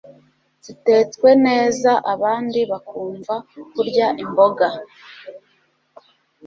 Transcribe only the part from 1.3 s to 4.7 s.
neza abandi bakumva kurya imboga